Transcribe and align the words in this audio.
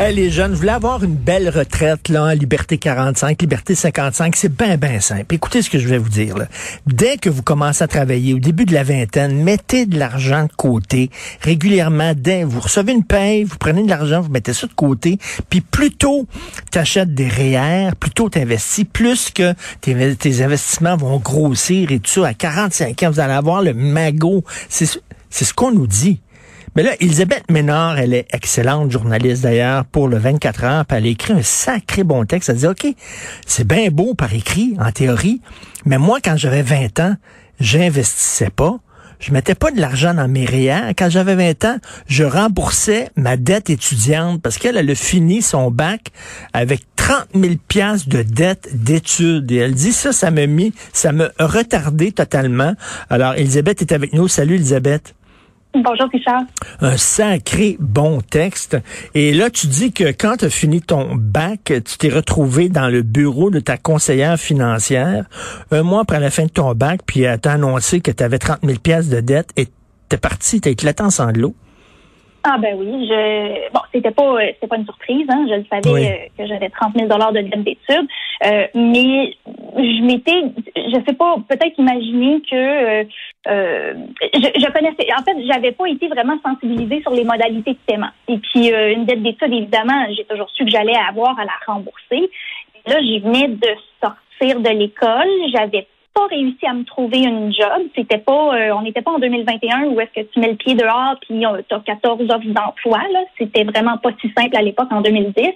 Hey, 0.00 0.14
les 0.14 0.30
jeunes, 0.30 0.52
vous 0.52 0.58
voulez 0.58 0.70
avoir 0.70 1.02
une 1.02 1.16
belle 1.16 1.48
retraite, 1.48 2.08
là, 2.08 2.32
Liberté 2.32 2.78
45, 2.78 3.42
Liberté 3.42 3.74
55, 3.74 4.36
c'est 4.36 4.56
bien, 4.56 4.76
bien 4.76 5.00
simple. 5.00 5.34
Écoutez 5.34 5.60
ce 5.60 5.68
que 5.68 5.80
je 5.80 5.88
vais 5.88 5.98
vous 5.98 6.08
dire, 6.08 6.38
là. 6.38 6.46
Dès 6.86 7.16
que 7.16 7.28
vous 7.28 7.42
commencez 7.42 7.82
à 7.82 7.88
travailler, 7.88 8.32
au 8.32 8.38
début 8.38 8.64
de 8.64 8.74
la 8.74 8.84
vingtaine, 8.84 9.42
mettez 9.42 9.86
de 9.86 9.98
l'argent 9.98 10.44
de 10.44 10.52
côté, 10.56 11.10
régulièrement, 11.40 12.12
dès, 12.16 12.44
vous 12.44 12.60
recevez 12.60 12.92
une 12.92 13.02
paye, 13.02 13.42
vous 13.42 13.56
prenez 13.58 13.82
de 13.82 13.88
l'argent, 13.88 14.20
vous 14.20 14.30
mettez 14.30 14.52
ça 14.52 14.68
de 14.68 14.72
côté, 14.72 15.18
puis 15.50 15.62
plutôt 15.62 16.28
t'achètes 16.70 17.12
des 17.12 17.26
REER, 17.26 17.96
plutôt 17.98 18.28
t'investis, 18.28 18.84
plus 18.84 19.30
que 19.30 19.52
tes, 19.80 20.14
tes 20.14 20.42
investissements 20.42 20.96
vont 20.96 21.18
grossir 21.18 21.90
et 21.90 21.98
tout 21.98 22.22
ça. 22.22 22.28
À 22.28 22.34
45 22.34 23.02
ans, 23.02 23.10
vous 23.10 23.20
allez 23.20 23.32
avoir 23.32 23.62
le 23.62 23.74
magot. 23.74 24.44
C'est 24.68 24.86
ce 24.86 25.54
qu'on 25.54 25.72
nous 25.72 25.88
dit. 25.88 26.20
Mais 26.76 26.82
là, 26.82 26.90
Elisabeth 27.00 27.50
Ménard, 27.50 27.98
elle 27.98 28.14
est 28.14 28.26
excellente 28.32 28.90
journaliste 28.90 29.42
d'ailleurs 29.42 29.84
pour 29.84 30.08
le 30.08 30.18
24 30.18 30.64
heures, 30.64 30.84
elle 30.90 31.04
a 31.04 31.08
écrit 31.08 31.32
un 31.32 31.42
sacré 31.42 32.04
bon 32.04 32.24
texte. 32.24 32.48
Elle 32.48 32.56
dit, 32.56 32.66
OK, 32.66 32.86
c'est 33.46 33.66
bien 33.66 33.88
beau 33.90 34.14
par 34.14 34.32
écrit, 34.32 34.76
en 34.78 34.92
théorie, 34.92 35.40
mais 35.84 35.98
moi, 35.98 36.18
quand 36.22 36.36
j'avais 36.36 36.62
20 36.62 37.00
ans, 37.00 37.14
j'investissais 37.60 38.50
pas. 38.50 38.78
Je 39.20 39.32
mettais 39.32 39.56
pas 39.56 39.72
de 39.72 39.80
l'argent 39.80 40.14
dans 40.14 40.28
mes 40.28 40.44
REER. 40.44 40.94
Quand 40.96 41.10
j'avais 41.10 41.34
20 41.34 41.64
ans, 41.64 41.78
je 42.06 42.22
remboursais 42.22 43.10
ma 43.16 43.36
dette 43.36 43.68
étudiante 43.68 44.40
parce 44.40 44.58
qu'elle 44.58 44.76
elle 44.76 44.90
a 44.90 44.94
fini 44.94 45.42
son 45.42 45.72
bac 45.72 46.12
avec 46.52 46.82
30 46.94 47.26
000 47.34 47.54
piastres 47.66 48.08
de 48.08 48.22
dette 48.22 48.68
d'études. 48.72 49.50
Et 49.50 49.56
elle 49.56 49.74
dit 49.74 49.92
ça, 49.92 50.12
ça 50.12 50.30
m'a 50.30 50.46
mis, 50.46 50.72
ça 50.92 51.10
m'a 51.10 51.30
retardé 51.40 52.12
totalement. 52.12 52.74
Alors, 53.10 53.34
Elisabeth 53.34 53.82
est 53.82 53.92
avec 53.92 54.12
nous. 54.12 54.28
Salut, 54.28 54.54
Elisabeth. 54.54 55.14
Bonjour, 55.74 56.08
Richard. 56.10 56.42
Un 56.80 56.96
sacré 56.96 57.76
bon 57.78 58.20
texte. 58.20 58.78
Et 59.14 59.34
là, 59.34 59.50
tu 59.50 59.66
dis 59.66 59.92
que 59.92 60.04
quand 60.12 60.38
tu 60.38 60.46
as 60.46 60.50
fini 60.50 60.80
ton 60.80 61.14
bac, 61.14 61.64
tu 61.66 61.98
t'es 61.98 62.08
retrouvé 62.08 62.68
dans 62.68 62.88
le 62.88 63.02
bureau 63.02 63.50
de 63.50 63.60
ta 63.60 63.76
conseillère 63.76 64.38
financière 64.38 65.26
un 65.70 65.82
mois 65.82 66.00
après 66.00 66.20
la 66.20 66.30
fin 66.30 66.44
de 66.44 66.50
ton 66.50 66.74
bac, 66.74 67.00
puis 67.06 67.22
elle 67.22 67.38
t'a 67.38 67.52
annoncé 67.52 68.00
que 68.00 68.10
tu 68.10 68.22
avais 68.22 68.38
30 68.38 68.60
000 68.64 68.78
pièces 68.78 69.08
de 69.08 69.20
dette 69.20 69.50
et 69.56 69.68
t'es 70.08 70.16
parti, 70.16 70.60
t'as 70.60 70.70
éclaté 70.70 71.02
en 71.02 71.10
sanglots. 71.10 71.54
Ah 72.50 72.56
ben 72.56 72.74
oui, 72.78 73.06
je 73.06 73.70
bon, 73.74 73.80
c'était 73.92 74.10
pas 74.10 74.36
c'était 74.54 74.66
pas 74.68 74.76
une 74.76 74.84
surprise, 74.86 75.26
hein. 75.28 75.44
Je 75.50 75.54
le 75.56 75.64
savais 75.70 75.90
Oui. 75.92 76.06
euh, 76.06 76.16
que 76.38 76.46
j'avais 76.46 76.70
30 76.70 76.94
000 76.96 77.06
dollars 77.08 77.32
de 77.32 77.40
dette 77.40 77.62
d'études, 77.62 78.08
Euh, 78.46 78.66
mais 78.74 79.34
je 79.76 80.02
m'étais, 80.04 80.40
je 80.76 80.98
sais 81.06 81.14
pas, 81.14 81.36
peut-être 81.48 81.76
imaginer 81.78 82.40
que 82.48 82.54
euh, 82.54 83.04
euh, 83.48 83.94
je, 84.32 84.38
je 84.62 84.72
connaissais. 84.72 85.06
En 85.18 85.22
fait, 85.24 85.36
j'avais 85.52 85.72
pas 85.72 85.86
été 85.88 86.08
vraiment 86.08 86.38
sensibilisée 86.46 87.02
sur 87.02 87.10
les 87.12 87.24
modalités 87.24 87.72
de 87.72 87.78
paiement. 87.86 88.10
Et 88.28 88.38
puis 88.38 88.72
euh, 88.72 88.92
une 88.94 89.04
dette 89.04 89.22
d'études, 89.22 89.52
évidemment, 89.52 90.06
j'ai 90.16 90.24
toujours 90.24 90.48
su 90.50 90.64
que 90.64 90.70
j'allais 90.70 90.96
avoir 91.10 91.38
à 91.38 91.44
la 91.44 91.56
rembourser. 91.66 92.30
Et 92.76 92.90
là, 92.90 93.00
j'y 93.02 93.18
venais 93.18 93.48
de 93.48 93.68
sortir 94.02 94.60
de 94.60 94.70
l'école, 94.70 95.28
j'avais 95.52 95.86
pas 96.18 96.26
réussi 96.26 96.66
à 96.66 96.74
me 96.74 96.84
trouver 96.84 97.20
une 97.20 97.52
job. 97.52 97.88
C'était 97.94 98.18
pas, 98.18 98.56
euh, 98.56 98.72
on 98.74 98.82
n'était 98.82 99.02
pas 99.02 99.12
en 99.12 99.18
2021 99.20 99.84
où 99.90 100.00
est-ce 100.00 100.20
que 100.20 100.26
tu 100.26 100.40
mets 100.40 100.50
le 100.50 100.56
pied 100.56 100.74
dehors 100.74 101.14
puis 101.20 101.44
tu 101.68 101.74
as 101.74 101.80
14 101.80 102.22
offres 102.30 102.46
d'emploi. 102.46 102.98
C'était 103.38 103.62
vraiment 103.62 103.98
pas 103.98 104.10
si 104.20 104.32
simple 104.36 104.56
à 104.56 104.62
l'époque 104.62 104.88
en 104.90 105.00
2010. 105.00 105.52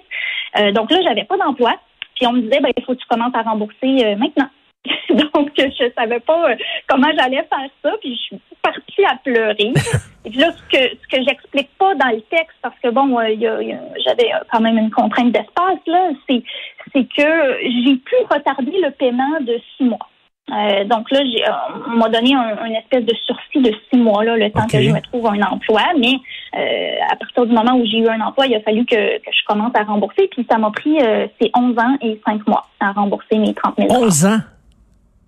Euh, 0.59 0.71
donc 0.71 0.89
là, 0.89 0.99
j'avais 1.03 1.25
pas 1.25 1.37
d'emploi. 1.37 1.73
Puis 2.15 2.27
on 2.27 2.33
me 2.33 2.41
disait, 2.41 2.61
ben 2.61 2.71
il 2.77 2.83
faut 2.85 2.93
que 2.93 2.99
tu 2.99 3.07
commences 3.07 3.35
à 3.35 3.41
rembourser 3.41 4.05
euh, 4.05 4.15
maintenant. 4.15 4.47
donc 5.09 5.51
je 5.57 5.91
savais 5.97 6.19
pas 6.19 6.55
comment 6.87 7.09
j'allais 7.17 7.43
faire 7.43 7.69
ça. 7.83 7.91
Puis 7.99 8.15
je 8.15 8.21
suis 8.21 8.39
partie 8.61 9.05
à 9.05 9.17
pleurer. 9.17 9.73
Et 10.23 10.29
puis 10.29 10.39
là, 10.39 10.51
ce 10.51 10.77
que 10.77 10.95
ce 10.95 11.17
que 11.17 11.23
j'explique 11.27 11.69
pas 11.77 11.93
dans 11.95 12.09
le 12.09 12.21
texte, 12.21 12.57
parce 12.61 12.77
que 12.81 12.89
bon, 12.89 13.17
j'avais 13.19 14.31
quand 14.51 14.61
même 14.61 14.77
une 14.77 14.91
contrainte 14.91 15.31
d'espace 15.31 15.79
là, 15.87 16.09
c'est 16.29 16.43
c'est 16.93 17.05
que 17.05 17.59
j'ai 17.63 17.95
pu 17.95 18.15
retarder 18.29 18.79
le 18.81 18.91
paiement 18.91 19.39
de 19.41 19.59
six 19.75 19.83
mois. 19.83 20.07
Euh, 20.51 20.83
donc 20.85 21.09
là, 21.09 21.21
j'ai, 21.23 21.43
euh, 21.47 21.51
on 21.87 21.97
m'a 21.97 22.09
donné 22.09 22.35
un, 22.35 22.65
une 22.65 22.75
espèce 22.75 23.05
de 23.05 23.13
sursis 23.25 23.61
de 23.61 23.73
six 23.89 23.97
mois, 23.97 24.25
là, 24.25 24.35
le 24.35 24.51
temps 24.51 24.67
que 24.67 24.81
je 24.81 24.89
me 24.89 24.99
trouve 24.99 25.25
un 25.27 25.41
emploi. 25.41 25.81
Mais 25.97 26.15
euh, 26.55 26.95
à 27.09 27.15
partir 27.15 27.45
du 27.45 27.53
moment 27.53 27.77
où 27.77 27.85
j'ai 27.85 27.99
eu 27.99 28.09
un 28.09 28.19
emploi, 28.19 28.47
il 28.47 28.55
a 28.55 28.61
fallu 28.61 28.85
que, 28.85 29.17
que 29.19 29.31
je 29.31 29.45
commence 29.47 29.71
à 29.75 29.83
rembourser. 29.83 30.27
Puis 30.31 30.45
ça 30.51 30.57
m'a 30.57 30.69
pris, 30.71 31.01
euh, 31.01 31.27
c'est 31.41 31.49
11 31.55 31.77
ans 31.79 31.97
et 32.01 32.19
5 32.25 32.45
mois 32.47 32.67
à 32.81 32.91
rembourser 32.91 33.37
mes 33.37 33.53
30 33.53 33.75
000 33.77 33.89
11 33.89 34.25
ans? 34.25 34.39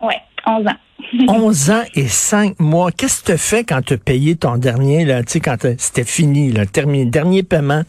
Ouais, 0.01 0.21
11 0.45 0.67
ans. 0.67 1.27
11 1.33 1.71
ans 1.71 1.83
et 1.95 2.07
5 2.07 2.59
mois. 2.59 2.91
Qu'est-ce 2.91 3.23
que 3.23 3.31
tu 3.31 3.37
fait 3.37 3.63
quand 3.63 3.81
tu 3.81 3.93
as 3.93 3.97
payé 3.97 4.35
ton 4.35 4.57
dernier, 4.57 5.05
là, 5.05 5.23
tu 5.23 5.33
sais, 5.33 5.39
quand 5.39 5.55
c'était 5.77 6.03
fini, 6.03 6.51
le 6.51 6.65
dernier 7.05 7.43
paiement, 7.43 7.83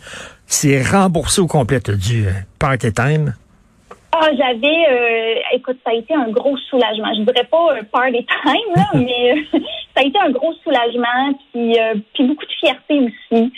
c'est 0.46 0.80
remboursé 0.80 1.40
au 1.40 1.48
complet, 1.48 1.80
tu 1.80 1.90
as 1.90 1.96
dû 1.96 2.26
party 2.60 2.92
time? 2.92 3.34
Ah, 4.18 4.30
j'avais, 4.36 4.86
euh, 4.90 5.34
écoute, 5.52 5.78
ça 5.84 5.90
a 5.90 5.94
été 5.94 6.14
un 6.14 6.28
gros 6.30 6.56
soulagement. 6.70 7.12
Je 7.14 7.22
dirais 7.22 7.44
pas 7.50 7.74
un 7.78 7.84
party 7.84 8.24
time, 8.24 8.74
là, 8.74 8.84
mais 8.94 9.32
euh, 9.54 9.58
ça 9.94 10.02
a 10.02 10.04
été 10.04 10.18
un 10.18 10.30
gros 10.30 10.52
soulagement, 10.64 11.32
puis, 11.52 11.78
euh, 11.78 11.94
puis 12.14 12.24
beaucoup 12.24 12.44
de 12.46 12.52
fierté 12.60 13.00
aussi. 13.00 13.52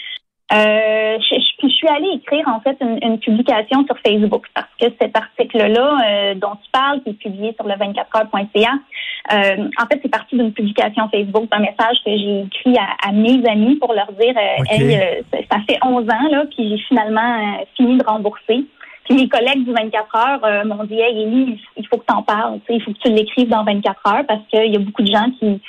Euh, 0.50 1.18
je, 1.20 1.34
je- 1.34 1.56
puis 1.58 1.68
je 1.68 1.74
suis 1.74 1.88
allée 1.88 2.08
écrire 2.14 2.48
en 2.48 2.58
fait 2.60 2.74
une, 2.80 2.98
une 3.02 3.18
publication 3.18 3.84
sur 3.84 3.98
Facebook 3.98 4.46
parce 4.54 4.68
que 4.80 4.86
cet 4.98 5.14
article-là 5.14 5.98
euh, 6.06 6.34
dont 6.36 6.52
tu 6.64 6.70
parles, 6.72 7.02
qui 7.02 7.10
est 7.10 7.18
publié 7.20 7.52
sur 7.54 7.66
le 7.68 7.74
24heures.ca, 7.74 8.72
euh, 9.34 9.68
en 9.78 9.86
fait 9.86 10.00
c'est 10.02 10.08
parti 10.10 10.36
d'une 10.38 10.52
publication 10.54 11.06
Facebook, 11.10 11.50
d'un 11.50 11.58
message 11.58 11.98
que 12.02 12.16
j'ai 12.16 12.40
écrit 12.46 12.78
à, 12.78 13.08
à 13.08 13.12
mes 13.12 13.46
amis 13.46 13.76
pour 13.76 13.92
leur 13.92 14.10
dire, 14.12 14.32
euh. 14.38 14.62
Hey, 14.70 14.96
euh, 14.96 15.22
ça, 15.52 15.58
fait 15.68 15.78
11 15.84 16.04
ans 16.04 16.28
là, 16.30 16.44
puis 16.56 16.70
j'ai 16.70 16.82
finalement 16.88 17.20
euh, 17.60 17.64
fini 17.76 17.98
de 17.98 18.04
rembourser. 18.04 18.64
Puis 19.08 19.16
mes 19.16 19.28
collègues 19.28 19.64
du 19.64 19.72
24 19.72 20.16
heures 20.16 20.44
euh, 20.44 20.64
m'ont 20.64 20.84
dit 20.84 21.00
Hey 21.00 21.22
Élie, 21.22 21.60
il 21.76 21.86
faut 21.88 21.96
que 21.96 22.04
tu 22.06 22.14
en 22.14 22.22
parles, 22.22 22.60
il 22.68 22.82
faut 22.82 22.92
que 22.92 22.98
tu 22.98 23.10
l'écrives 23.12 23.48
dans 23.48 23.64
24 23.64 24.00
heures 24.06 24.26
parce 24.26 24.40
qu'il 24.50 24.72
y 24.72 24.76
a 24.76 24.78
beaucoup 24.78 25.02
de 25.02 25.10
gens 25.12 25.30
qui 25.40 25.60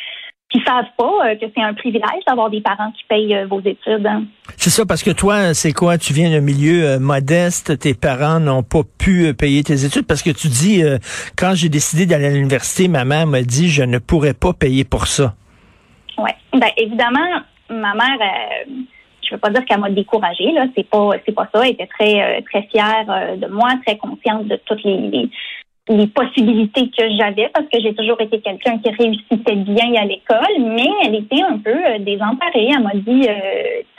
qui 0.52 0.60
savent 0.66 0.90
pas 0.98 1.12
euh, 1.28 1.36
que 1.36 1.46
c'est 1.56 1.62
un 1.62 1.76
privilège 1.76 2.26
d'avoir 2.28 2.50
des 2.50 2.60
parents 2.60 2.92
qui 2.98 3.04
payent 3.08 3.36
euh, 3.36 3.46
vos 3.46 3.60
études. 3.60 4.04
hein. 4.08 4.24
C'est 4.58 4.72
ça, 4.72 4.84
parce 4.84 5.04
que 5.04 5.12
toi, 5.12 5.54
c'est 5.54 5.74
quoi? 5.74 6.00
Tu 6.00 6.12
viens 6.12 6.32
d'un 6.32 6.42
milieu 6.42 6.86
euh, 6.86 7.00
modeste, 7.00 7.78
tes 7.78 7.94
parents 7.94 8.40
n'ont 8.40 8.64
pas 8.64 8.82
pu 8.98 9.28
euh, 9.28 9.34
payer 9.34 9.62
tes 9.62 9.86
études, 9.86 10.08
parce 10.08 10.24
que 10.24 10.32
tu 10.32 10.48
dis, 10.48 10.84
euh, 10.84 10.98
quand 11.38 11.54
j'ai 11.54 11.70
décidé 11.70 12.08
d'aller 12.08 12.26
à 12.26 12.32
l'université, 12.32 12.88
ma 12.88 13.06
mère 13.06 13.28
m'a 13.28 13.44
dit, 13.44 13.70
je 13.70 13.84
ne 13.84 14.00
pourrais 14.00 14.34
pas 14.34 14.54
payer 14.54 14.84
pour 14.86 15.06
ça. 15.06 15.36
Ouais. 16.18 16.34
Ben 16.54 16.70
évidemment, 16.78 17.42
ma 17.70 17.94
mère, 17.94 18.18
je 19.30 19.36
veux 19.36 19.40
pas 19.40 19.50
dire 19.50 19.64
qu'elle 19.66 19.80
m'a 19.80 19.90
découragée 19.90 20.52
là, 20.52 20.66
c'est 20.76 20.88
pas 20.90 21.12
c'est 21.26 21.34
pas 21.34 21.48
ça. 21.54 21.62
Elle 21.64 21.74
était 21.74 21.88
très 21.88 22.22
euh, 22.22 22.42
très 22.50 22.64
fière 22.64 23.06
euh, 23.10 23.36
de 23.36 23.48
moi, 23.48 23.70
très 23.86 23.98
consciente 23.98 24.48
de 24.48 24.60
toutes 24.66 24.84
les, 24.84 25.30
les 25.90 26.08
possibilités 26.08 26.90
que 26.90 27.04
j'avais 27.18 27.50
parce 27.54 27.68
que 27.72 27.80
j'ai 27.80 27.94
toujours 27.94 28.20
été 28.22 28.40
quelqu'un 28.42 28.78
qui 28.80 28.90
réussissait 28.90 29.56
bien 29.56 29.94
à 30.02 30.06
l'école, 30.06 30.60
mais 30.60 30.90
elle 31.04 31.16
était 31.16 31.42
un 31.42 31.58
peu 31.58 31.76
euh, 31.76 32.00
désemparée. 32.00 32.70
Elle 32.76 32.84
m'a 32.84 32.94
dit, 32.94 33.28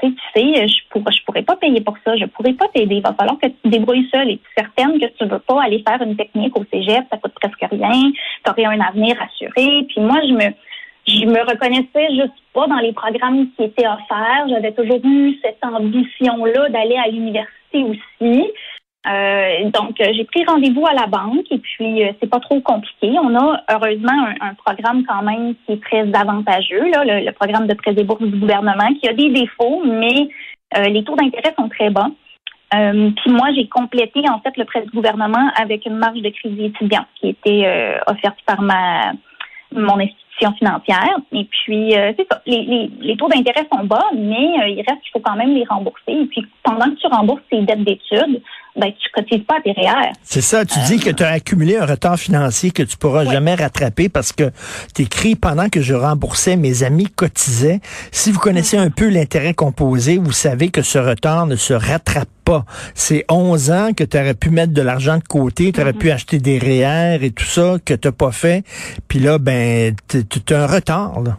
tu 0.00 0.08
sais, 0.08 0.12
tu 0.34 0.40
sais, 0.56 0.68
je 0.68 0.88
pourrais, 0.90 1.12
je 1.12 1.24
pourrais 1.24 1.42
pas 1.42 1.56
payer 1.56 1.80
pour 1.80 1.96
ça, 2.04 2.16
je 2.16 2.26
pourrais 2.26 2.52
pas 2.52 2.68
t'aider. 2.68 2.96
Il 2.96 3.02
va 3.02 3.14
falloir 3.14 3.38
que 3.38 3.46
tu 3.46 3.56
te 3.64 3.68
débrouilles 3.68 4.08
seule. 4.12 4.30
Et 4.30 4.38
tu 4.38 4.42
es 4.42 4.62
certaine 4.62 5.00
que 5.00 5.06
tu 5.06 5.24
veux 5.24 5.38
pas 5.38 5.62
aller 5.62 5.82
faire 5.86 6.00
une 6.02 6.16
technique 6.16 6.56
au 6.58 6.64
cégep, 6.72 7.04
ça 7.10 7.18
coûte 7.18 7.34
presque 7.40 7.66
rien, 7.70 8.10
tu 8.44 8.64
un 8.64 8.80
avenir 8.80 9.16
assuré. 9.20 9.84
Puis 9.88 10.00
moi, 10.00 10.20
je 10.28 10.34
me 10.34 10.50
je 11.10 11.26
me 11.26 11.40
reconnaissais 11.40 12.14
juste 12.14 12.38
pas 12.52 12.66
dans 12.66 12.78
les 12.78 12.92
programmes 12.92 13.48
qui 13.56 13.64
étaient 13.64 13.86
offerts. 13.86 14.48
J'avais 14.48 14.72
toujours 14.72 15.00
eu 15.04 15.36
cette 15.42 15.62
ambition-là 15.62 16.68
d'aller 16.68 16.96
à 16.96 17.08
l'université 17.08 17.84
aussi. 17.84 18.50
Euh, 19.06 19.70
donc, 19.70 19.98
euh, 20.00 20.12
j'ai 20.14 20.24
pris 20.24 20.44
rendez-vous 20.44 20.86
à 20.86 20.92
la 20.92 21.06
banque 21.06 21.46
et 21.50 21.58
puis 21.58 22.04
euh, 22.04 22.12
c'est 22.20 22.28
pas 22.28 22.40
trop 22.40 22.60
compliqué. 22.60 23.10
On 23.22 23.34
a 23.34 23.62
heureusement 23.70 24.28
un, 24.40 24.54
programme 24.54 25.04
quand 25.06 25.22
même 25.22 25.54
qui 25.64 25.72
est 25.72 25.82
très 25.82 26.06
avantageux, 26.14 26.90
là, 26.90 27.04
le, 27.04 27.32
programme 27.32 27.66
de 27.66 27.74
prêt 27.74 27.94
des 27.94 28.04
bourses 28.04 28.22
du 28.22 28.38
gouvernement, 28.38 28.92
qui 29.00 29.08
a 29.08 29.14
des 29.14 29.30
défauts, 29.30 29.82
mais 29.84 30.28
les 30.88 31.02
taux 31.02 31.16
d'intérêt 31.16 31.54
sont 31.58 31.68
très 31.68 31.90
bas. 31.90 32.10
Puis 32.70 33.32
moi, 33.32 33.48
j'ai 33.56 33.66
complété 33.66 34.20
en 34.28 34.38
fait 34.40 34.56
le 34.56 34.64
prêt 34.64 34.82
du 34.82 34.90
gouvernement 34.90 35.50
avec 35.56 35.86
une 35.86 35.96
marge 35.96 36.20
de 36.20 36.28
crédit 36.28 36.66
étudiant 36.66 37.04
qui 37.16 37.30
était 37.30 37.98
offerte 38.06 38.38
par 38.46 38.60
ma 38.62 39.12
mon 39.72 39.98
institution 39.98 40.19
institutions 40.40 40.52
financières. 40.58 41.18
Et 41.32 41.44
puis, 41.44 41.96
euh, 41.96 42.12
c'est 42.16 42.26
ça, 42.30 42.40
les, 42.46 42.62
les, 42.62 42.90
les, 43.00 43.16
taux 43.16 43.28
d'intérêt 43.28 43.66
sont 43.72 43.84
bas, 43.84 44.04
mais 44.14 44.70
il 44.70 44.84
reste 44.86 45.02
qu'il 45.02 45.12
faut 45.12 45.20
quand 45.20 45.36
même 45.36 45.54
les 45.54 45.64
rembourser. 45.64 46.12
Et 46.12 46.26
puis, 46.26 46.46
pendant 46.62 46.86
que 46.86 46.96
tu 46.96 47.06
rembourses 47.06 47.42
tes 47.50 47.62
dettes 47.62 47.84
d'études, 47.84 48.42
ben, 48.76 48.92
tu 48.92 49.08
cotises 49.12 49.44
pas 49.46 49.56
à 49.56 49.60
tes 49.60 49.72
REER. 49.72 50.12
C'est 50.22 50.40
ça, 50.40 50.64
tu 50.64 50.78
dis 50.86 50.98
que 50.98 51.10
tu 51.10 51.22
as 51.22 51.30
accumulé 51.30 51.76
un 51.76 51.86
retard 51.86 52.18
financier 52.18 52.70
que 52.70 52.82
tu 52.82 52.96
pourras 52.96 53.24
jamais 53.24 53.54
rattraper 53.54 54.08
parce 54.08 54.32
que 54.32 54.50
tu 54.94 55.02
écris 55.02 55.34
pendant 55.34 55.68
que 55.68 55.82
je 55.82 55.94
remboursais, 55.94 56.56
mes 56.56 56.82
amis 56.82 57.08
cotisaient. 57.08 57.80
Si 58.12 58.30
vous 58.30 58.38
connaissez 58.38 58.76
un 58.76 58.90
peu 58.90 59.08
l'intérêt 59.08 59.54
composé, 59.54 60.18
vous 60.18 60.32
savez 60.32 60.70
que 60.70 60.82
ce 60.82 60.98
retard 60.98 61.46
ne 61.46 61.56
se 61.56 61.72
rattrape 61.72 62.28
pas. 62.44 62.64
C'est 62.94 63.24
11 63.28 63.70
ans 63.70 63.90
que 63.96 64.04
tu 64.04 64.16
aurais 64.16 64.34
pu 64.34 64.50
mettre 64.50 64.72
de 64.72 64.82
l'argent 64.82 65.18
de 65.18 65.24
côté, 65.24 65.72
tu 65.72 65.80
aurais 65.80 65.92
pu 65.92 66.10
acheter 66.10 66.38
des 66.38 66.58
REER 66.58 67.24
et 67.24 67.30
tout 67.30 67.44
ça 67.44 67.76
que 67.84 67.94
tu 67.94 68.10
pas 68.12 68.32
fait. 68.32 68.64
Puis 69.08 69.18
là, 69.18 69.38
ben, 69.38 69.94
tu 70.08 70.54
as 70.54 70.62
un 70.62 70.66
retard. 70.66 71.20
Là. 71.20 71.38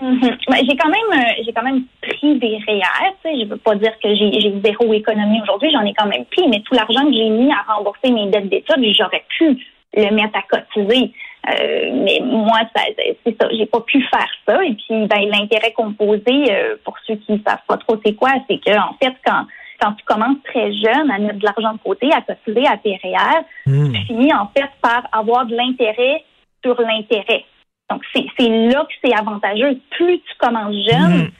Mhm. 0.00 0.20
Ben, 0.48 0.64
j'ai 0.68 0.76
quand 0.76 0.88
même 0.88 1.12
euh, 1.12 1.42
j'ai 1.44 1.52
quand 1.52 1.62
même 1.62 1.82
pris 2.02 2.38
des 2.38 2.58
REER. 2.66 3.12
Tu 3.22 3.30
sais, 3.30 3.40
je 3.40 3.48
veux 3.48 3.56
pas 3.56 3.74
dire 3.74 3.92
que 4.02 4.14
j'ai 4.14 4.54
zéro 4.64 4.92
économie 4.92 5.40
aujourd'hui, 5.42 5.70
j'en 5.70 5.84
ai 5.84 5.94
quand 5.94 6.06
même 6.06 6.24
pris, 6.26 6.48
mais 6.48 6.60
tout 6.60 6.74
l'argent 6.74 7.04
que 7.04 7.12
j'ai 7.12 7.28
mis 7.28 7.52
à 7.52 7.74
rembourser 7.74 8.10
mes 8.10 8.26
dettes 8.26 8.48
d'études, 8.48 8.94
j'aurais 8.96 9.24
pu 9.36 9.58
le 9.94 10.10
mettre 10.14 10.38
à 10.38 10.42
cotiser. 10.42 11.12
Euh, 11.48 11.90
mais 12.04 12.20
moi, 12.22 12.60
c'est 13.24 13.36
ça, 13.40 13.48
j'ai 13.52 13.66
pas 13.66 13.80
pu 13.80 14.02
faire 14.02 14.28
ça. 14.46 14.62
Et 14.62 14.74
puis, 14.74 15.06
ben, 15.06 15.28
l'intérêt 15.30 15.72
composé, 15.72 16.50
euh, 16.50 16.76
pour 16.84 16.96
ceux 17.06 17.16
qui 17.16 17.42
savent 17.46 17.64
pas 17.66 17.78
trop 17.78 17.96
c'est 18.04 18.14
quoi, 18.14 18.30
c'est 18.48 18.58
que 18.58 18.76
en 18.78 18.94
fait, 19.02 19.14
quand 19.24 19.44
quand 19.80 19.92
tu 19.92 20.04
commences 20.04 20.36
très 20.44 20.72
jeune 20.74 21.10
à 21.10 21.18
mettre 21.18 21.38
de 21.38 21.44
l'argent 21.44 21.72
de 21.72 21.78
côté, 21.78 22.10
à 22.12 22.20
cotiser 22.20 22.66
à 22.66 22.76
tes 22.76 23.00
REER, 23.02 23.44
hmm. 23.66 23.92
tu 23.92 24.00
finis 24.06 24.34
en 24.34 24.46
fait 24.54 24.68
par 24.82 25.08
avoir 25.10 25.46
de 25.46 25.56
l'intérêt 25.56 26.22
sur 26.62 26.78
l'intérêt. 26.80 27.44
Donc, 27.90 28.02
c'est 28.14 28.48
là 28.48 28.84
que 28.84 28.94
c'est 29.02 29.14
avantageux. 29.14 29.78
Plus 29.90 30.20
tu 30.20 30.36
commences 30.38 30.74
jeune, 30.88 31.30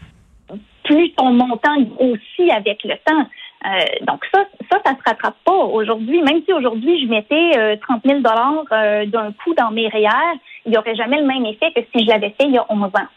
mhm. 0.50 0.58
plus 0.84 1.12
ton 1.12 1.32
montant 1.32 1.80
grossit 1.80 2.50
avec 2.50 2.82
le 2.84 2.94
temps. 3.04 3.26
Euh, 3.66 3.84
donc 4.06 4.24
ça, 4.32 4.40
ça, 4.70 4.78
ça 4.84 4.92
se 4.92 5.02
rattrape 5.04 5.36
pas 5.44 5.52
aujourd'hui. 5.52 6.22
Même 6.22 6.40
si 6.46 6.52
aujourd'hui 6.52 7.02
je 7.04 7.08
mettais 7.08 7.58
euh, 7.58 7.76
30 7.76 8.02
000 8.06 8.20
dollars 8.20 8.64
euh, 8.72 9.04
d'un 9.06 9.32
coup 9.32 9.54
dans 9.54 9.70
mes 9.70 9.88
REER, 9.88 10.38
il 10.64 10.72
n'y 10.72 10.78
aurait 10.78 10.96
jamais 10.96 11.20
le 11.20 11.26
même 11.26 11.44
effet 11.44 11.70
que 11.76 11.82
si 11.94 12.04
je 12.04 12.10
l'avais 12.10 12.30
fait 12.30 12.46
il 12.46 12.52
y 12.52 12.58
a 12.58 12.64
11 12.70 12.84
ans. 12.84 13.08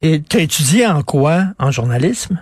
Et 0.00 0.22
tu 0.22 0.36
as 0.36 0.40
étudié 0.42 0.86
en 0.86 1.02
quoi? 1.02 1.40
En 1.58 1.72
journalisme? 1.72 2.40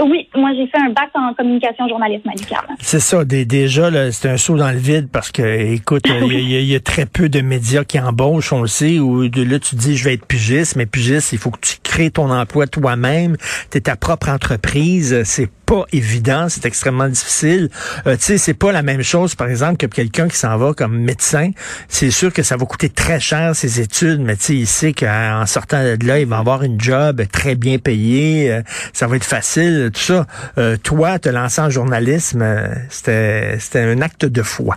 Oui, 0.00 0.28
moi 0.36 0.50
j'ai 0.54 0.66
fait 0.68 0.78
un 0.78 0.90
bac 0.90 1.10
en 1.14 1.34
communication 1.34 1.88
journalisme 1.88 2.28
à 2.28 2.64
C'est 2.80 3.00
ça, 3.00 3.24
déjà 3.24 4.12
c'est 4.12 4.28
un 4.28 4.36
saut 4.36 4.56
dans 4.56 4.70
le 4.70 4.78
vide 4.78 5.08
parce 5.10 5.32
que 5.32 5.42
écoute, 5.72 6.04
il 6.06 6.50
y, 6.50 6.74
a 6.74 6.80
très 6.80 7.06
peu 7.06 7.28
de 7.28 7.40
médias 7.40 7.84
qui 7.84 7.98
embauchent, 7.98 8.52
on 8.52 8.62
le 8.62 8.68
sait, 8.68 9.00
où 9.00 9.28
de 9.28 9.42
là 9.42 9.58
tu 9.58 9.74
dis 9.74 9.96
je 9.96 10.04
vais 10.04 10.14
être 10.14 10.26
pigiste, 10.26 10.76
mais 10.76 10.86
pigiste, 10.86 11.32
il 11.32 11.38
faut 11.38 11.50
que 11.50 11.60
tu 11.60 11.74
crées 11.82 12.10
ton 12.10 12.30
emploi 12.30 12.66
toi-même, 12.66 13.36
tu 13.70 13.78
es 13.78 13.80
ta 13.80 13.96
propre 13.96 14.28
entreprise, 14.28 15.22
c'est 15.24 15.50
pas 15.68 15.84
évident, 15.92 16.48
c'est 16.48 16.64
extrêmement 16.64 17.08
difficile. 17.08 17.68
Euh, 18.06 18.16
tu 18.16 18.22
sais, 18.22 18.38
c'est 18.38 18.54
pas 18.54 18.72
la 18.72 18.80
même 18.82 19.02
chose, 19.02 19.34
par 19.34 19.50
exemple, 19.50 19.76
que 19.76 19.84
quelqu'un 19.84 20.26
qui 20.26 20.36
s'en 20.36 20.56
va 20.56 20.72
comme 20.72 20.98
médecin. 20.98 21.50
C'est 21.88 22.10
sûr 22.10 22.32
que 22.32 22.42
ça 22.42 22.56
va 22.56 22.64
coûter 22.64 22.88
très 22.88 23.20
cher 23.20 23.54
ses 23.54 23.78
études, 23.78 24.20
mais 24.20 24.36
tu 24.36 24.44
sais, 24.44 24.54
il 24.54 24.66
sait 24.66 24.92
qu'en 24.94 25.44
sortant 25.44 25.82
de 25.82 26.06
là, 26.06 26.20
il 26.20 26.26
va 26.26 26.38
avoir 26.38 26.62
une 26.62 26.80
job 26.80 27.22
très 27.30 27.54
bien 27.54 27.76
payée, 27.76 28.50
euh, 28.50 28.62
ça 28.94 29.08
va 29.08 29.16
être 29.16 29.24
facile, 29.24 29.87
tout 29.90 30.00
ça. 30.00 30.26
Euh, 30.58 30.76
toi, 30.76 31.18
te 31.18 31.28
lancer 31.28 31.60
en 31.60 31.70
journalisme, 31.70 32.42
euh, 32.42 32.74
c'était 32.88 33.80
un 33.80 34.00
acte 34.00 34.24
de 34.24 34.42
foi. 34.42 34.76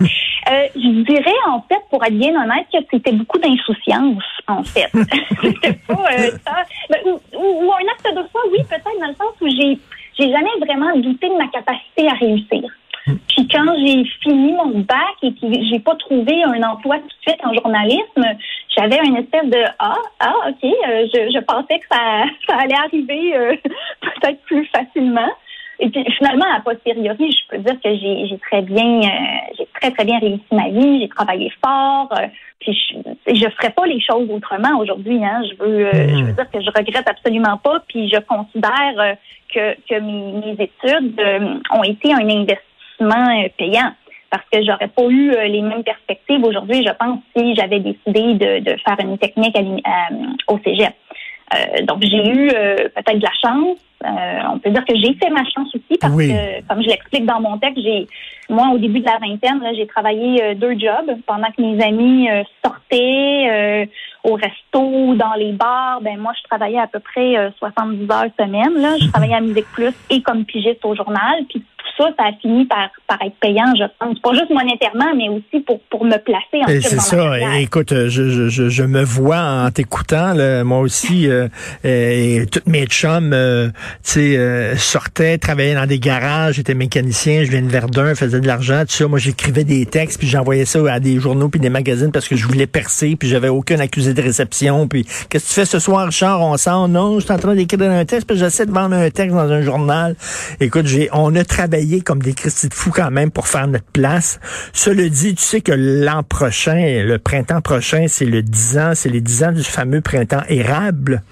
je 0.00 1.04
dirais, 1.04 1.38
en 1.46 1.62
fait, 1.62 1.80
pour 1.90 2.04
être 2.04 2.16
bien 2.18 2.30
honnête, 2.30 2.66
que 2.72 2.78
c'était 2.90 3.12
beaucoup 3.12 3.38
d'insouciance, 3.38 4.24
en 4.46 4.62
fait. 4.62 4.90
c'était 5.42 5.78
pas 5.86 5.96
ça. 6.44 6.64
Ben, 6.90 6.98
ou, 7.06 7.20
ou, 7.34 7.72
un 7.72 7.92
acte 7.92 8.16
de 8.16 8.28
foi, 8.30 8.40
oui, 8.52 8.58
peut-être, 8.68 8.84
dans 9.00 9.08
le 9.08 9.14
sens 9.14 9.34
où 9.40 9.48
j'ai 9.48 9.78
j'ai 10.18 10.30
jamais 10.30 10.50
vraiment 10.60 10.96
douté 10.96 11.28
de 11.28 11.34
ma 11.34 11.46
capacité 11.48 12.08
à 12.08 12.14
réussir. 12.14 12.62
Puis 13.06 13.48
quand 13.48 13.74
j'ai 13.78 14.04
fini 14.22 14.52
mon 14.52 14.80
bac 14.80 15.16
et 15.22 15.32
que 15.32 15.46
j'ai 15.70 15.78
pas 15.78 15.94
trouvé 15.96 16.42
un 16.42 16.62
emploi 16.62 16.98
tout 16.98 17.06
de 17.06 17.22
suite 17.22 17.40
en 17.44 17.54
journalisme, 17.54 18.24
j'avais 18.78 19.04
une 19.04 19.16
espèce 19.16 19.46
de 19.46 19.62
ah 19.78 19.98
ah 20.20 20.34
ok, 20.48 20.64
euh, 20.64 21.06
je, 21.12 21.32
je, 21.34 21.40
pensais 21.40 21.78
que 21.78 21.86
ça, 21.90 22.24
ça 22.48 22.56
allait 22.62 22.74
arriver 22.74 23.36
euh, 23.36 23.56
peut-être 24.00 24.40
plus 24.42 24.66
facilement. 24.66 25.30
Et 25.80 25.88
puis 25.90 26.04
finalement, 26.16 26.46
à 26.52 26.60
posteriori, 26.60 27.30
je 27.30 27.48
peux 27.48 27.62
dire 27.62 27.80
que 27.80 27.94
j'ai 27.94 28.38
très 28.38 28.62
bien, 28.62 29.00
euh, 29.00 29.54
j'ai 29.56 29.68
très 29.80 29.90
très 29.92 30.04
bien 30.04 30.18
réussi 30.18 30.42
ma 30.50 30.68
vie. 30.70 31.00
J'ai 31.00 31.08
travaillé 31.08 31.52
fort. 31.64 32.08
Euh, 32.18 32.26
puis 32.58 32.72
je, 32.74 33.34
je 33.34 33.48
ferais 33.50 33.70
pas 33.70 33.86
les 33.86 34.00
choses 34.00 34.28
autrement 34.28 34.78
aujourd'hui. 34.80 35.24
Hein. 35.24 35.42
Je 35.48 35.64
veux, 35.64 35.86
euh, 35.86 36.08
je 36.08 36.24
veux 36.24 36.32
mm. 36.32 36.34
dire 36.34 36.50
que 36.50 36.60
je 36.60 36.70
regrette 36.76 37.08
absolument 37.08 37.58
pas. 37.58 37.80
Puis 37.88 38.08
je 38.08 38.18
considère 38.20 39.16
que 39.54 39.74
que 39.88 40.00
mes, 40.00 40.46
mes 40.46 40.64
études 40.64 41.20
ont 41.70 41.84
été 41.84 42.12
un 42.12 42.28
investissement 42.28 43.48
payant 43.56 43.92
parce 44.30 44.44
que 44.52 44.62
j'aurais 44.62 44.88
pas 44.88 45.04
eu 45.08 45.30
les 45.30 45.62
mêmes 45.62 45.82
perspectives 45.82 46.44
aujourd'hui, 46.44 46.84
je 46.86 46.92
pense, 46.92 47.20
si 47.36 47.54
j'avais 47.54 47.80
décidé 47.80 48.34
de, 48.34 48.60
de 48.60 48.76
faire 48.84 48.96
une 49.00 49.16
technique 49.18 49.56
au 50.48 50.58
cégep. 50.64 50.94
Euh, 51.54 51.82
donc, 51.84 52.02
j'ai 52.02 52.28
eu 52.28 52.50
euh, 52.50 52.76
peut-être 52.94 53.18
de 53.18 53.24
la 53.24 53.32
chance. 53.40 53.78
Euh, 54.04 54.52
on 54.52 54.58
peut 54.58 54.70
dire 54.70 54.84
que 54.84 54.94
j'ai 54.94 55.14
fait 55.14 55.30
ma 55.30 55.44
chance 55.44 55.74
aussi 55.74 55.98
parce 56.00 56.14
que, 56.14 56.66
comme 56.68 56.82
je 56.82 56.88
l'explique 56.88 57.26
dans 57.26 57.40
mon 57.40 57.58
texte, 57.58 57.82
j'ai 57.82 58.06
moi 58.48 58.68
au 58.72 58.78
début 58.78 59.00
de 59.00 59.04
la 59.04 59.18
vingtaine, 59.18 59.60
j'ai 59.76 59.86
travaillé 59.86 60.54
deux 60.54 60.78
jobs 60.78 61.16
pendant 61.26 61.48
que 61.48 61.60
mes 61.60 61.82
amis 61.82 62.28
sortaient 62.64 63.88
au 64.24 64.34
resto, 64.34 65.14
dans 65.14 65.34
les 65.38 65.52
bars. 65.52 66.00
Ben 66.02 66.18
moi, 66.18 66.32
je 66.36 66.42
travaillais 66.48 66.78
à 66.78 66.86
peu 66.86 67.00
près 67.00 67.34
70 67.58 68.10
heures 68.10 68.24
semaine. 68.38 68.80
Là, 68.80 68.96
je 69.00 69.06
travaillais 69.08 69.34
à 69.34 69.40
Musique 69.40 69.70
Plus 69.72 69.94
et 70.10 70.22
comme 70.22 70.44
pigiste 70.44 70.84
au 70.84 70.94
journal. 70.94 71.44
Puis 71.48 71.62
ça, 71.98 72.10
ça 72.16 72.26
a 72.26 72.32
fini 72.40 72.64
par, 72.64 72.88
par 73.06 73.20
être 73.22 73.36
payant, 73.40 73.72
je 73.76 73.84
pense. 73.98 74.18
Pas 74.20 74.32
juste 74.32 74.50
monétairement, 74.50 75.14
mais 75.16 75.28
aussi 75.28 75.60
pour, 75.64 75.80
pour 75.90 76.04
me 76.04 76.16
placer 76.16 76.62
en 76.62 76.66
C'est 76.66 77.00
ça. 77.00 77.58
Écoute, 77.60 77.90
je, 77.90 78.48
je, 78.48 78.68
je, 78.68 78.82
me 78.84 79.02
vois 79.02 79.40
en 79.40 79.70
t'écoutant. 79.70 80.34
Moi 80.64 80.78
aussi, 80.80 81.28
euh, 81.28 81.48
et 81.84 82.46
toutes 82.50 82.66
mes 82.66 82.86
chums 82.86 83.32
euh, 83.32 83.68
euh, 84.16 84.76
sortaient, 84.76 85.38
travaillaient 85.38 85.74
dans 85.74 85.86
des 85.86 85.98
garages, 85.98 86.56
j'étais 86.56 86.74
mécanicien, 86.74 87.44
je 87.44 87.50
viens 87.50 87.62
de 87.62 87.68
Verdun, 87.68 88.14
faisais 88.14 88.37
de 88.40 88.46
l'argent, 88.46 88.82
tout 88.82 88.94
ça. 88.94 89.08
Moi, 89.08 89.18
j'écrivais 89.18 89.64
des 89.64 89.86
textes, 89.86 90.18
puis 90.18 90.28
j'envoyais 90.28 90.64
ça 90.64 90.80
à 90.90 91.00
des 91.00 91.18
journaux 91.18 91.48
puis 91.48 91.60
des 91.60 91.70
magazines 91.70 92.12
parce 92.12 92.28
que 92.28 92.36
je 92.36 92.46
voulais 92.46 92.66
percer, 92.66 93.16
puis 93.16 93.28
j'avais 93.28 93.48
aucun 93.48 93.78
accusé 93.80 94.14
de 94.14 94.22
réception. 94.22 94.88
Puis, 94.88 95.06
qu'est-ce 95.28 95.44
que 95.44 95.48
tu 95.48 95.54
fais 95.54 95.64
ce 95.64 95.78
soir, 95.78 96.06
Richard? 96.06 96.40
On 96.40 96.56
sent? 96.56 96.88
Non, 96.88 97.18
je 97.18 97.24
suis 97.24 97.32
en 97.32 97.38
train 97.38 97.54
d'écrire 97.54 97.90
un 97.90 98.04
texte, 98.04 98.26
puis 98.26 98.38
j'essaie 98.38 98.66
de 98.66 98.72
vendre 98.72 98.94
un 98.96 99.10
texte 99.10 99.34
dans 99.34 99.50
un 99.50 99.62
journal. 99.62 100.16
Écoute, 100.60 100.86
j'ai, 100.86 101.08
on 101.12 101.34
a 101.36 101.44
travaillé 101.44 102.00
comme 102.00 102.20
des 102.20 102.32
Christy 102.32 102.68
de 102.68 102.74
fous 102.74 102.90
quand 102.90 103.10
même 103.10 103.30
pour 103.30 103.48
faire 103.48 103.66
notre 103.66 103.84
place. 103.92 104.40
Cela 104.72 105.08
dit, 105.08 105.34
tu 105.34 105.42
sais 105.42 105.60
que 105.60 105.72
l'an 105.72 106.22
prochain, 106.22 107.02
le 107.04 107.18
printemps 107.18 107.60
prochain, 107.60 108.06
c'est 108.08 108.24
le 108.24 108.42
10 108.42 108.78
ans, 108.78 108.92
c'est 108.94 109.08
les 109.08 109.20
10 109.20 109.44
ans 109.44 109.52
du 109.52 109.62
fameux 109.62 110.00
printemps 110.00 110.42
érable. 110.48 111.22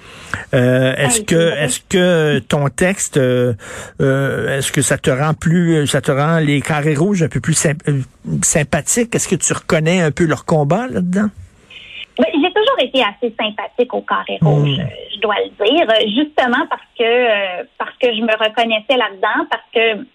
Euh, 0.54 0.94
est-ce 0.96 1.20
que 1.22 1.56
est-ce 1.58 1.80
que 1.88 2.38
ton 2.40 2.68
texte 2.68 3.16
euh, 3.16 3.54
euh, 4.00 4.58
est-ce 4.58 4.72
que 4.72 4.82
ça 4.82 4.98
te 4.98 5.10
rend 5.10 5.34
plus 5.34 5.86
ça 5.86 6.00
te 6.00 6.10
rend 6.10 6.38
les 6.38 6.60
carrés 6.60 6.94
rouges 6.96 7.22
un 7.22 7.28
peu 7.28 7.40
plus 7.40 7.54
sympathiques? 8.42 9.14
Est-ce 9.14 9.28
que 9.28 9.36
tu 9.36 9.52
reconnais 9.52 10.00
un 10.00 10.10
peu 10.10 10.24
leur 10.26 10.44
combat 10.44 10.86
là-dedans? 10.86 11.28
Ben, 12.18 12.26
j'ai 12.32 12.52
toujours 12.52 12.78
été 12.80 13.02
assez 13.02 13.34
sympathique 13.38 13.92
au 13.92 14.00
carré 14.00 14.38
rouge, 14.40 14.78
hmm. 14.78 14.88
je 15.14 15.20
dois 15.20 15.34
le 15.44 15.66
dire, 15.66 15.86
justement 16.16 16.66
parce 16.70 16.82
que 16.98 17.62
parce 17.76 17.96
que 17.98 18.06
je 18.14 18.22
me 18.22 18.32
reconnaissais 18.32 18.96
là-dedans, 18.96 19.46
parce 19.50 19.66
que 19.74 20.06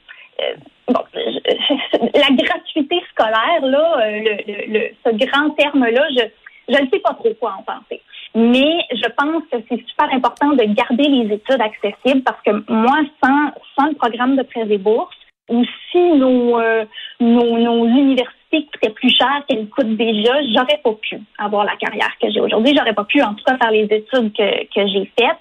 euh, 0.42 0.56
bon, 0.88 1.04
la 2.16 2.36
gratuité 2.36 3.02
scolaire, 3.12 3.62
là, 3.66 4.00
euh, 4.02 4.20
le, 4.48 4.74
le, 4.74 4.90
ce 5.06 5.26
grand 5.26 5.52
terme-là, 5.52 6.08
je, 6.10 6.74
je 6.74 6.82
ne 6.82 6.90
sais 6.90 7.00
pas 7.00 7.14
trop 7.14 7.34
quoi 7.40 7.56
en 7.60 7.64
penser. 7.64 8.02
Mais 8.34 8.86
je 8.92 9.10
pense 9.18 9.44
que 9.52 9.58
c'est 9.70 9.88
super 9.88 10.14
important 10.14 10.50
de 10.54 10.64
garder 10.74 11.04
les 11.04 11.36
études 11.36 11.62
accessibles 11.62 12.24
parce 12.24 12.42
que 12.44 12.52
moi, 12.72 12.98
sans, 13.24 13.52
sans 13.76 13.90
le 13.90 13.96
programme 13.96 14.38
de 14.38 14.44
prêts 14.44 14.68
et 14.70 14.78
bourses, 14.78 15.16
ou 15.50 15.64
si 15.92 16.12
nos, 16.14 16.60
euh, 16.60 16.86
nos, 17.20 17.58
nos, 17.58 17.86
universités 17.86 18.68
coûtaient 18.72 18.94
plus 18.94 19.16
cher 19.16 19.44
qu'elles 19.48 19.68
coûtent 19.70 19.98
déjà, 19.98 20.42
j'aurais 20.54 20.80
pas 20.84 20.94
pu 20.94 21.18
avoir 21.38 21.66
la 21.66 21.76
carrière 21.76 22.12
que 22.22 22.30
j'ai 22.32 22.40
aujourd'hui. 22.40 22.76
J'aurais 22.76 22.94
pas 22.94 23.04
pu, 23.06 23.22
en 23.22 23.34
tout 23.34 23.44
cas, 23.46 23.58
faire 23.58 23.72
les 23.72 23.84
études 23.84 24.34
que, 24.34 24.64
que 24.74 24.88
j'ai 24.88 25.12
faites. 25.18 25.40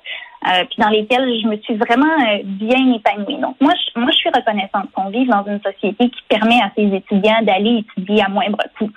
Euh, 0.49 0.65
puis 0.65 0.77
dans 0.79 0.89
lesquelles 0.89 1.39
je 1.43 1.47
me 1.47 1.57
suis 1.59 1.75
vraiment 1.75 2.07
euh, 2.07 2.39
bien 2.45 2.95
épanouie. 2.95 3.37
Donc 3.37 3.57
moi, 3.61 3.75
je, 3.75 4.01
moi, 4.01 4.11
je 4.11 4.17
suis 4.17 4.31
reconnaissante 4.31 4.91
qu'on 4.95 5.11
vive 5.11 5.29
dans 5.29 5.45
une 5.45 5.61
société 5.61 6.09
qui 6.09 6.23
permet 6.31 6.59
à 6.63 6.71
ses 6.75 6.95
étudiants 6.95 7.43
d'aller 7.43 7.85
étudier 7.85 8.23
à 8.23 8.29
moindre 8.29 8.57
coût. 8.79 8.91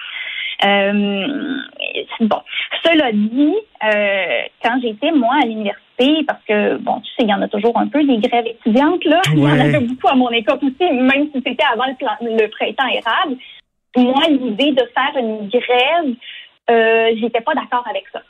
Euh, 0.65 1.57
bon, 2.21 2.41
cela 2.83 3.11
dit, 3.11 3.55
euh, 3.83 4.41
quand 4.63 4.79
j'étais 4.81 5.11
moi 5.11 5.35
à 5.41 5.45
l'université, 5.45 6.23
parce 6.25 6.43
que 6.47 6.77
bon, 6.77 6.99
tu 7.01 7.09
sais, 7.09 7.23
il 7.23 7.29
y 7.29 7.33
en 7.33 7.41
a 7.41 7.47
toujours 7.47 7.77
un 7.77 7.87
peu 7.87 8.03
des 8.03 8.17
grèves 8.17 8.47
étudiantes 8.47 9.03
là, 9.05 9.21
il 9.33 9.39
y 9.39 9.45
en 9.45 9.59
avait 9.59 9.79
beaucoup 9.79 10.07
à 10.07 10.15
mon 10.15 10.29
école 10.29 10.59
aussi, 10.63 10.91
même 10.91 11.29
si 11.33 11.41
c'était 11.45 11.65
avant 11.71 11.85
le, 11.85 12.37
le 12.37 12.47
printemps 12.49 12.87
érable. 12.87 13.37
Moi, 13.95 14.23
l'idée 14.29 14.71
de 14.71 14.83
faire 14.95 15.17
une 15.17 15.49
grève, 15.49 16.15
euh, 16.69 17.11
j'étais 17.19 17.41
pas 17.41 17.53
d'accord 17.53 17.83
avec 17.87 18.05
ça 18.11 18.21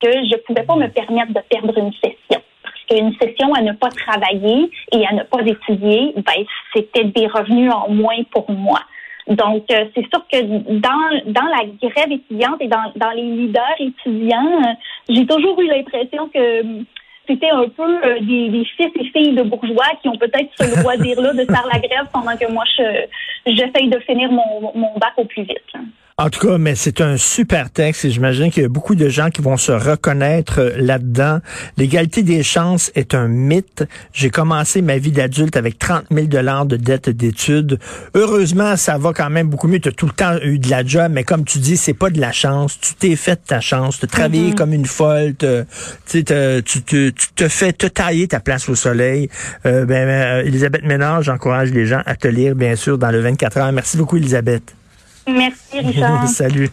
que 0.00 0.10
je 0.10 0.36
pouvais 0.46 0.62
pas 0.62 0.76
me 0.76 0.88
permettre 0.88 1.32
de 1.32 1.40
perdre 1.48 1.76
une 1.76 1.92
session. 1.92 2.42
Parce 2.62 2.84
qu'une 2.88 3.14
session 3.14 3.52
à 3.54 3.62
ne 3.62 3.72
pas 3.72 3.90
travailler 3.90 4.70
et 4.92 5.06
à 5.06 5.12
ne 5.12 5.22
pas 5.22 5.42
étudier, 5.44 6.12
ben, 6.16 6.44
c'était 6.74 7.04
des 7.04 7.26
revenus 7.26 7.70
en 7.72 7.90
moins 7.90 8.22
pour 8.30 8.50
moi. 8.50 8.80
Donc, 9.30 9.64
euh, 9.70 9.84
c'est 9.94 10.06
sûr 10.12 10.26
que 10.30 10.42
dans, 10.42 11.32
dans 11.32 11.46
la 11.46 11.64
grève 11.80 12.10
étudiante 12.10 12.56
et 12.60 12.66
dans, 12.66 12.92
dans 12.96 13.10
les 13.12 13.22
leaders 13.22 13.76
étudiants, 13.78 14.60
euh, 14.60 14.72
j'ai 15.08 15.24
toujours 15.24 15.60
eu 15.60 15.68
l'impression 15.68 16.28
que 16.34 16.62
c'était 17.28 17.50
un 17.50 17.68
peu 17.68 18.04
euh, 18.04 18.18
des, 18.20 18.48
des, 18.48 18.64
fils 18.76 18.90
et 18.96 19.04
filles 19.10 19.36
de 19.36 19.44
bourgeois 19.44 19.86
qui 20.02 20.08
ont 20.08 20.16
peut-être 20.16 20.50
ce 20.58 20.82
loisir-là 20.82 21.32
de 21.32 21.44
faire 21.44 21.64
la 21.72 21.78
grève 21.78 22.08
pendant 22.12 22.36
que 22.36 22.50
moi, 22.50 22.64
j'essaye 23.46 23.88
de 23.88 24.00
finir 24.00 24.32
mon, 24.32 24.72
mon 24.74 24.98
bac 24.98 25.12
au 25.16 25.24
plus 25.24 25.42
vite. 25.42 25.74
En 26.18 26.28
tout 26.28 26.46
cas, 26.46 26.58
mais 26.58 26.74
c'est 26.74 27.00
un 27.00 27.16
super 27.16 27.70
texte 27.70 28.04
et 28.04 28.10
j'imagine 28.10 28.50
qu'il 28.50 28.62
y 28.62 28.66
a 28.66 28.68
beaucoup 28.68 28.94
de 28.94 29.08
gens 29.08 29.30
qui 29.30 29.40
vont 29.40 29.56
se 29.56 29.72
reconnaître 29.72 30.60
euh, 30.60 30.72
là-dedans. 30.76 31.40
L'égalité 31.78 32.22
des 32.22 32.42
chances 32.42 32.90
est 32.94 33.14
un 33.14 33.26
mythe. 33.26 33.84
J'ai 34.12 34.28
commencé 34.28 34.82
ma 34.82 34.98
vie 34.98 35.12
d'adulte 35.12 35.56
avec 35.56 35.78
30 35.78 36.04
000 36.10 36.26
dollars 36.26 36.66
de 36.66 36.76
dette 36.76 37.08
d'études. 37.08 37.78
Heureusement, 38.14 38.76
ça 38.76 38.98
va 38.98 39.12
quand 39.14 39.30
même 39.30 39.48
beaucoup 39.48 39.66
mieux. 39.66 39.80
Tu 39.80 39.88
as 39.88 39.92
tout 39.92 40.06
le 40.06 40.12
temps 40.12 40.36
eu 40.42 40.58
de 40.58 40.68
la 40.68 40.84
job, 40.84 41.10
mais 41.10 41.24
comme 41.24 41.44
tu 41.44 41.58
dis, 41.58 41.78
c'est 41.78 41.94
pas 41.94 42.10
de 42.10 42.20
la 42.20 42.32
chance. 42.32 42.78
Tu 42.78 42.94
t'es 42.94 43.16
fait 43.16 43.40
ta 43.46 43.60
chance. 43.60 43.98
Tu 43.98 44.06
travaillé 44.06 44.50
mm-hmm. 44.50 44.54
comme 44.54 44.74
une 44.74 44.86
folle. 44.86 45.34
tu, 46.06 46.24
tu, 46.24 47.12
te 47.36 47.48
fais 47.48 47.72
te 47.72 47.86
tailler 47.86 48.28
ta 48.28 48.40
place 48.40 48.68
au 48.68 48.74
soleil. 48.74 49.30
Euh, 49.64 49.86
ben, 49.86 50.08
euh, 50.08 50.44
Elisabeth 50.44 50.84
Ménard, 50.84 51.22
j'encourage 51.22 51.70
les 51.70 51.86
gens 51.86 52.02
à 52.06 52.14
te 52.16 52.28
lire, 52.28 52.54
bien 52.54 52.76
sûr, 52.76 52.98
dans 52.98 53.10
le 53.10 53.20
24 53.20 53.56
heures. 53.56 53.72
Merci 53.72 53.96
beaucoup, 53.96 54.16
Elisabeth. 54.16 54.74
Merci, 55.28 55.80
Richard. 55.80 56.28
Salut. 56.34 56.70